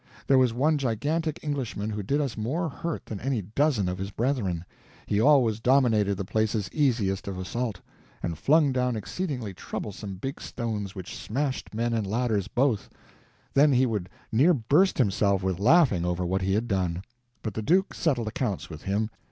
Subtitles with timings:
[0.25, 4.09] There was one gigantic Englishman who did us more hurt than any dozen of his
[4.09, 4.65] brethren.
[5.05, 7.79] He always dominated the places easiest of assault,
[8.23, 14.09] and flung down exceedingly troublesome big stones which smashed men and ladders both—then he would
[14.31, 17.03] near burst himself with laughing over what he had done.
[17.43, 19.11] But the duke settled accounts with him.